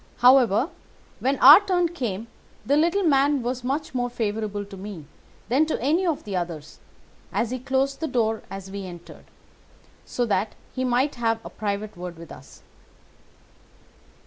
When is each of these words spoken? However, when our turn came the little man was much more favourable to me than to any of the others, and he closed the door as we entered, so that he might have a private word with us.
However, 0.17 0.71
when 1.19 1.37
our 1.37 1.59
turn 1.63 1.87
came 1.89 2.25
the 2.65 2.75
little 2.75 3.03
man 3.03 3.43
was 3.43 3.63
much 3.63 3.93
more 3.93 4.09
favourable 4.09 4.65
to 4.65 4.75
me 4.75 5.05
than 5.47 5.67
to 5.67 5.79
any 5.79 6.07
of 6.07 6.23
the 6.23 6.35
others, 6.35 6.79
and 7.31 7.47
he 7.47 7.59
closed 7.59 7.99
the 7.99 8.07
door 8.07 8.41
as 8.49 8.71
we 8.71 8.83
entered, 8.87 9.25
so 10.03 10.25
that 10.25 10.55
he 10.73 10.83
might 10.83 11.13
have 11.21 11.39
a 11.45 11.51
private 11.51 11.95
word 11.95 12.17
with 12.17 12.31
us. 12.31 12.63